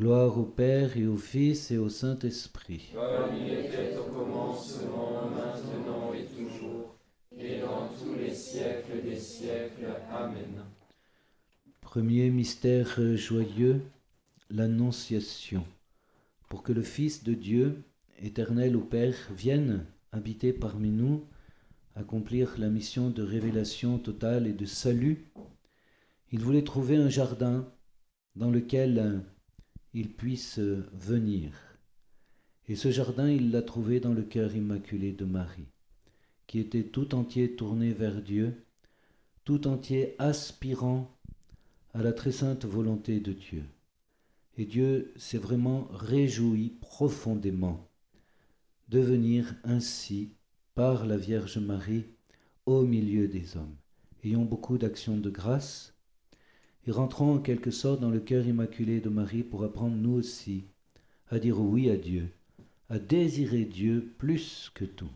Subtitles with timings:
[0.00, 2.90] Gloire au Père et au Fils et au Saint-Esprit.
[2.94, 6.96] Comme il était au commencement, maintenant et toujours,
[7.36, 9.88] et dans tous les siècles des siècles.
[10.10, 10.64] Amen.
[11.82, 13.82] Premier mystère joyeux,
[14.48, 15.66] l'Annonciation.
[16.48, 17.82] Pour que le Fils de Dieu,
[18.22, 21.26] éternel au Père, vienne habiter parmi nous,
[21.94, 25.26] accomplir la mission de révélation totale et de salut,
[26.32, 27.70] il voulait trouver un jardin
[28.34, 29.22] dans lequel
[29.94, 31.52] il puisse venir.
[32.68, 35.68] Et ce jardin, il l'a trouvé dans le cœur immaculé de Marie,
[36.46, 38.54] qui était tout entier tourné vers Dieu,
[39.44, 41.10] tout entier aspirant
[41.94, 43.64] à la très sainte volonté de Dieu.
[44.56, 47.88] Et Dieu s'est vraiment réjoui profondément
[48.88, 50.32] de venir ainsi,
[50.74, 52.04] par la Vierge Marie,
[52.66, 53.76] au milieu des hommes.
[54.22, 55.94] Ayons beaucoup d'actions de grâce
[56.90, 60.64] et rentrons en quelque sorte dans le cœur immaculé de Marie pour apprendre nous aussi
[61.30, 62.30] à dire oui à Dieu,
[62.88, 65.12] à désirer Dieu plus que tout.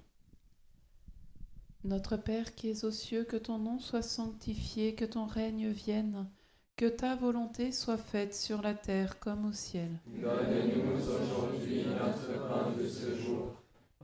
[1.82, 6.28] Notre Père qui es aux cieux, que ton nom soit sanctifié, que ton règne vienne,
[6.76, 9.90] que ta volonté soit faite sur la terre comme au ciel.
[10.06, 13.52] Donne-nous aujourd'hui notre pain de ce jour.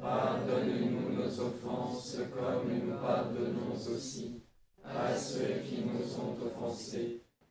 [0.00, 4.42] Pardonne-nous nos offenses comme nous pardonnons aussi
[4.84, 7.22] à ceux qui nous ont offensés.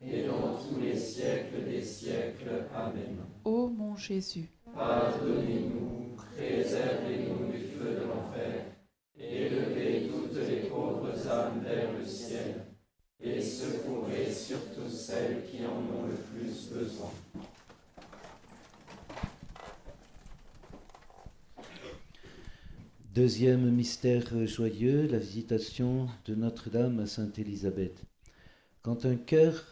[0.00, 2.66] et dans tous les siècles des siècles.
[2.74, 3.18] Amen.
[3.44, 8.64] Ô mon Jésus, Pardonnez-nous, préservez-nous du feu de l'enfer,
[9.18, 12.66] élevez toutes les pauvres âmes vers le ciel,
[13.20, 17.10] et secourez surtout celles qui en ont le plus besoin.
[23.14, 28.04] Deuxième mystère joyeux, la visitation de Notre-Dame à Sainte Élisabeth.
[28.82, 29.64] Quand un cœur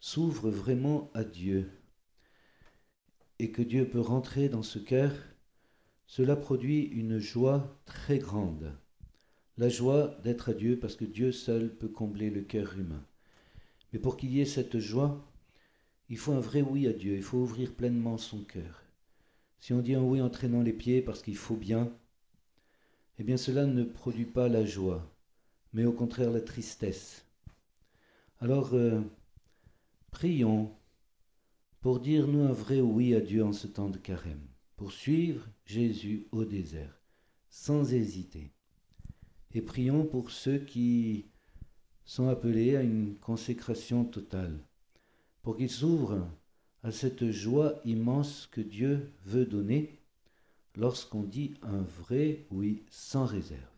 [0.00, 1.70] s'ouvre vraiment à Dieu
[3.38, 5.12] et que Dieu peut rentrer dans ce cœur,
[6.06, 8.72] cela produit une joie très grande.
[9.56, 13.04] La joie d'être à Dieu parce que Dieu seul peut combler le cœur humain.
[13.92, 15.24] Mais pour qu'il y ait cette joie,
[16.08, 18.82] il faut un vrai oui à Dieu, il faut ouvrir pleinement son cœur.
[19.60, 21.92] Si on dit un oui en traînant les pieds parce qu'il faut bien,
[23.18, 25.04] eh bien cela ne produit pas la joie,
[25.72, 27.24] mais au contraire la tristesse.
[28.40, 29.00] Alors, euh,
[30.18, 30.72] prions
[31.80, 35.46] pour dire nous un vrai oui à Dieu en ce temps de carême, pour suivre
[35.64, 37.00] Jésus au désert,
[37.50, 38.50] sans hésiter.
[39.54, 41.26] Et prions pour ceux qui
[42.04, 44.58] sont appelés à une consécration totale,
[45.42, 46.26] pour qu'ils s'ouvrent
[46.82, 50.00] à cette joie immense que Dieu veut donner
[50.74, 53.77] lorsqu'on dit un vrai oui sans réserve.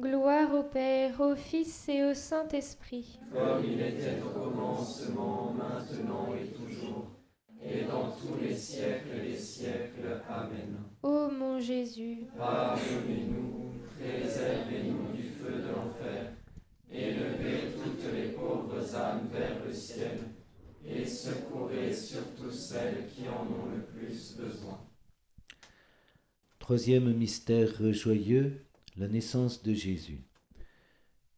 [0.00, 3.20] Gloire au Père, au Fils et au Saint-Esprit.
[3.30, 7.10] Comme il était au commencement, maintenant et toujours,
[7.62, 10.22] et dans tous les siècles des siècles.
[10.26, 10.78] Amen.
[11.02, 16.32] Ô mon Jésus, Pardonnez-nous, préservez-nous du feu de l'enfer,
[16.90, 20.18] élevez toutes les pauvres âmes vers le ciel,
[20.82, 24.80] et secourez surtout celles qui en ont le plus besoin.
[26.58, 28.64] Troisième mystère joyeux,
[29.00, 30.20] la naissance de Jésus.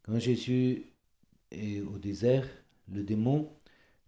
[0.03, 0.87] Quand Jésus
[1.53, 2.49] est au désert,
[2.89, 3.53] le démon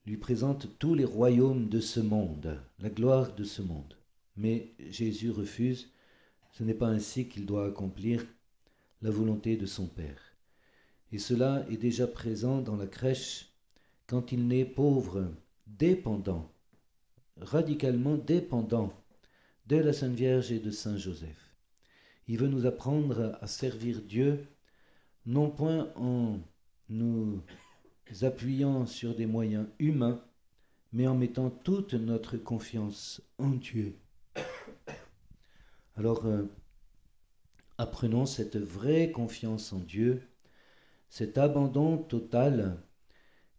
[0.06, 3.96] lui présente tous les royaumes de ce monde, la gloire de ce monde.
[4.37, 5.92] Mais Jésus refuse,
[6.50, 8.26] ce n'est pas ainsi qu'il doit accomplir
[9.02, 10.37] la volonté de son Père.
[11.12, 13.52] Et cela est déjà présent dans la crèche
[14.08, 15.32] quand il naît pauvre,
[15.68, 16.50] dépendant,
[17.37, 18.92] radicalement dépendant
[19.68, 21.43] de la Sainte Vierge et de Saint Joseph.
[22.28, 24.47] Il veut nous apprendre à servir Dieu,
[25.26, 26.38] non point en
[26.88, 27.43] nous
[28.23, 30.23] appuyant sur des moyens humains,
[30.93, 33.97] mais en mettant toute notre confiance en Dieu.
[35.97, 36.45] Alors, euh,
[37.78, 40.23] apprenons cette vraie confiance en Dieu,
[41.09, 42.83] cet abandon total,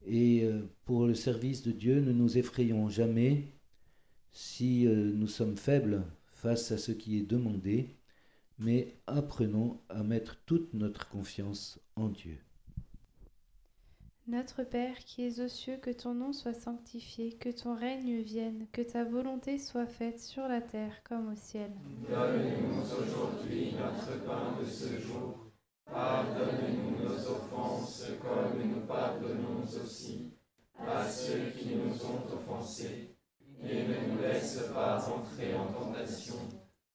[0.05, 3.53] et euh, pour le service de Dieu, ne nous effrayons jamais
[4.31, 6.03] si euh, nous sommes faibles
[6.33, 7.95] face à ce qui est demandé,
[8.59, 12.39] mais apprenons à mettre toute notre confiance en Dieu.
[14.27, 18.65] Notre Père qui es aux cieux, que ton nom soit sanctifié, que ton règne vienne,
[18.71, 21.71] que ta volonté soit faite sur la terre comme au ciel.
[22.09, 25.51] Donne-nous aujourd'hui notre pain de ce jour.
[25.85, 30.33] Pardonne-nous nos offenses comme nous pardonnons aussi
[30.79, 33.15] à ceux qui nous ont offensés.
[33.63, 36.35] Et ne nous laisse pas entrer en tentation,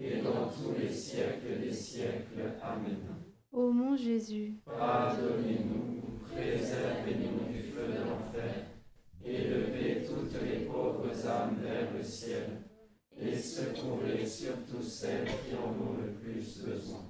[0.00, 2.54] et dans tous les siècles des siècles.
[2.62, 2.98] Amen.
[3.52, 8.66] Ô mon Jésus, Pardonnez-nous, préservez-nous du feu de l'enfer,
[9.24, 12.62] élevez toutes les pauvres âmes vers le ciel,
[13.20, 17.04] et secourez surtout celles qui en ont le plus besoin.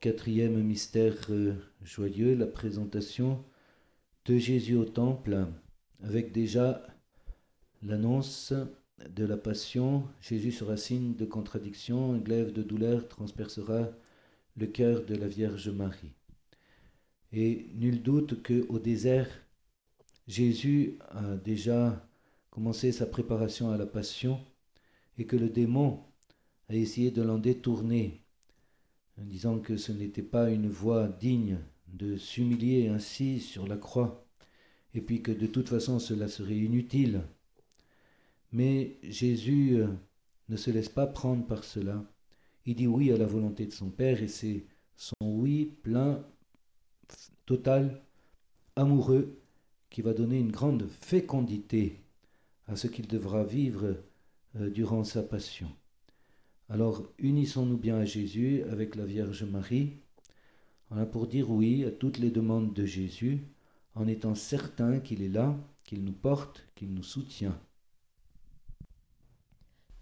[0.00, 3.44] Quatrième mystère euh, joyeux, la présentation
[4.26, 5.46] de Jésus au temple,
[6.02, 6.86] avec déjà
[7.82, 8.52] l'annonce
[9.10, 10.04] de la passion.
[10.20, 13.90] Jésus sera signe de contradiction, un glaive de douleur transpercera
[14.56, 16.12] le cœur de la Vierge Marie.
[17.32, 19.28] Et nul doute qu'au désert,
[20.26, 22.08] Jésus a déjà
[22.50, 24.40] commencé sa préparation à la passion
[25.18, 26.00] et que le démon
[26.68, 28.22] a essayé de l'en détourner
[29.20, 34.26] en disant que ce n'était pas une voie digne de s'humilier ainsi sur la croix,
[34.94, 37.22] et puis que de toute façon cela serait inutile.
[38.52, 39.88] Mais Jésus euh,
[40.48, 42.04] ne se laisse pas prendre par cela.
[42.64, 44.64] Il dit oui à la volonté de son Père, et c'est
[44.96, 46.24] son oui plein,
[47.44, 48.02] total,
[48.74, 49.38] amoureux,
[49.90, 52.00] qui va donner une grande fécondité
[52.66, 53.96] à ce qu'il devra vivre
[54.56, 55.70] euh, durant sa passion.
[56.68, 59.92] Alors unissons-nous bien à Jésus avec la Vierge Marie.
[60.90, 63.40] On a pour dire oui à toutes les demandes de Jésus
[63.94, 67.56] en étant certain qu'il est là, qu'il nous porte, qu'il nous soutient.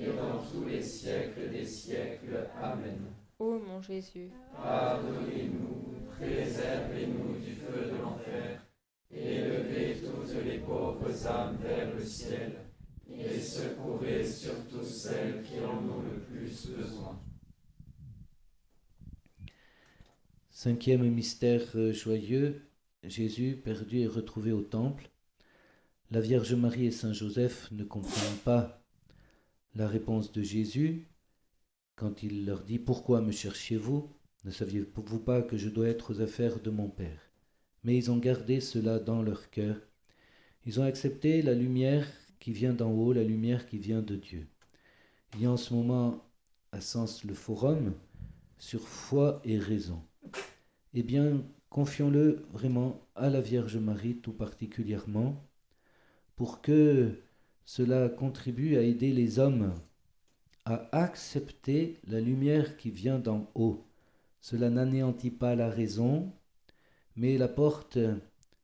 [0.00, 2.46] et dans tous les siècles des siècles.
[2.60, 2.98] Amen.
[3.38, 8.66] Ô mon Jésus, Pardonnez-nous, préservez-nous du feu de l'enfer,
[9.12, 12.58] et élevez toutes les pauvres âmes vers le ciel,
[13.16, 17.20] et secourez surtout celles qui en ont le plus besoin.
[20.50, 22.68] Cinquième mystère euh, joyeux,
[23.04, 25.08] Jésus perdu et retrouvé au temple.
[26.10, 28.82] La Vierge Marie et Saint Joseph ne comprennent pas
[29.78, 31.06] la réponse de Jésus
[31.94, 34.10] quand il leur dit Pourquoi me cherchez-vous?
[34.44, 37.30] Ne saviez-vous pas que je dois être aux affaires de mon Père?
[37.84, 39.76] Mais ils ont gardé cela dans leur cœur.
[40.66, 42.06] Ils ont accepté la lumière
[42.40, 44.48] qui vient d'en haut, la lumière qui vient de Dieu.
[45.34, 46.28] Il y a en ce moment
[46.72, 47.94] à Sens le forum
[48.58, 50.02] sur foi et raison.
[50.92, 55.48] Eh bien, confions-le vraiment à la Vierge Marie tout particulièrement
[56.34, 57.22] pour que
[57.68, 59.74] cela contribue à aider les hommes
[60.64, 63.84] à accepter la lumière qui vient d'en haut.
[64.40, 66.32] Cela n'anéantit pas la raison,
[67.14, 67.98] mais la porte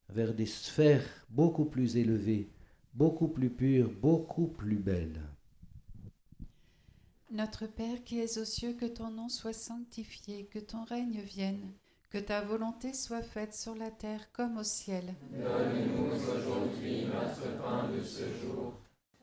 [0.08, 2.48] vers des sphères beaucoup plus élevées,
[2.94, 5.20] beaucoup plus pures, beaucoup plus belles.
[7.30, 11.72] Notre Père qui es aux cieux, que ton nom soit sanctifié, que ton règne vienne,
[12.08, 15.14] que ta volonté soit faite sur la terre comme au ciel.
[15.30, 18.80] Donne-nous aujourd'hui notre pain de ce jour.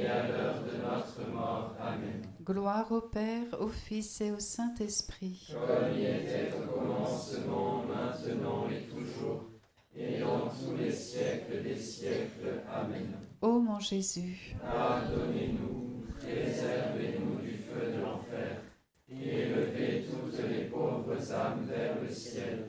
[0.00, 1.74] et à l'heure de notre mort.
[1.80, 2.22] Amen.
[2.42, 5.52] Gloire au Père, au Fils et au Saint-Esprit.
[5.52, 9.50] Comme il était au commencement, maintenant et toujours,
[9.94, 12.62] et dans tous les siècles des siècles.
[12.72, 13.12] Amen.
[13.40, 18.62] Ô mon Jésus, Pardonnez-nous, préservez-nous du feu de l'enfer,
[19.08, 22.66] et élevez toutes les pauvres âmes vers le ciel,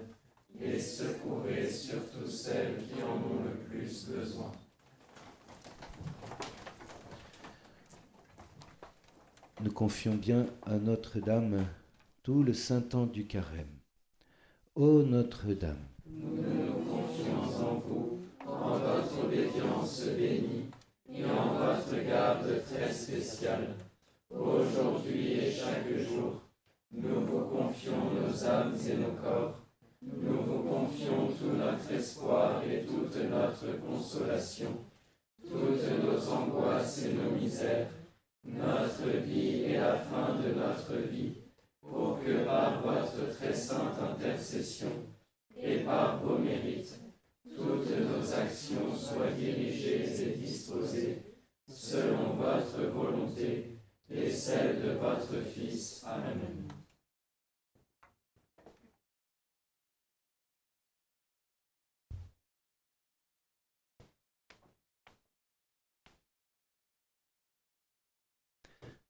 [0.60, 4.52] et secourez surtout celles qui en ont le plus besoin.
[9.64, 11.68] Nous confions bien à Notre-Dame
[12.24, 13.68] tout le saint temps du carême.
[14.74, 15.78] Ô Notre-Dame,
[16.10, 20.66] Nous nous confions en vous, en votre obédience bénie,
[21.14, 23.76] et en votre garde très spéciale.
[24.32, 26.42] Aujourd'hui et chaque jour,
[26.92, 29.60] nous vous confions nos âmes et nos corps.
[30.02, 34.72] Nous vous confions tout notre espoir et toute notre consolation,
[35.48, 37.90] toutes nos angoisses et nos misères,
[38.44, 41.34] notre vie et la fin de notre vie,
[41.82, 44.92] pour que par votre très sainte intercession
[45.56, 47.00] et par vos mérites,
[47.56, 51.24] toutes nos actions soient dirigées et disposées
[51.68, 53.78] selon votre volonté
[54.10, 56.04] et celle de votre Fils.
[56.06, 56.81] Amen.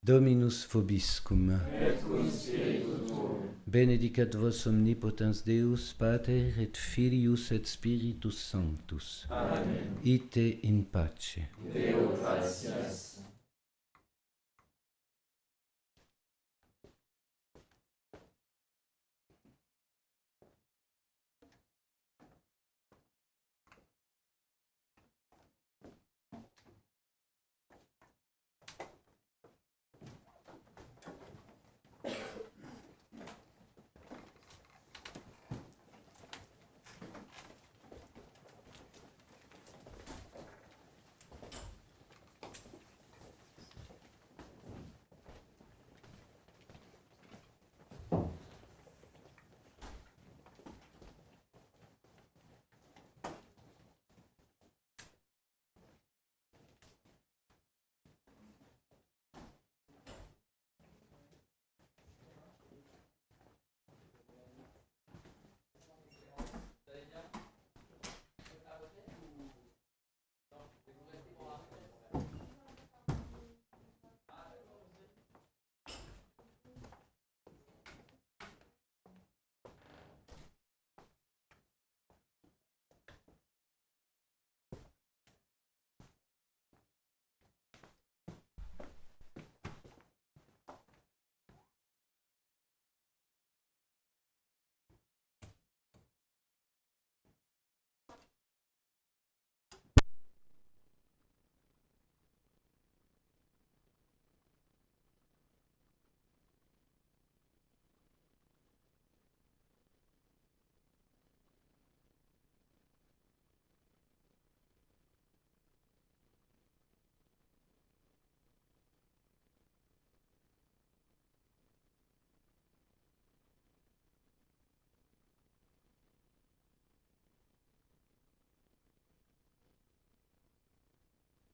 [0.04, 1.52] Dominus vobiscum.
[1.52, 3.38] Et cum spiritu tuo.
[3.66, 9.28] Benedicat vos omnipotens Deus, Pater et Filius et Spiritus Sanctus.
[9.30, 9.94] Amen.
[10.04, 11.46] Ite in pace.
[11.74, 13.22] Deo gratias.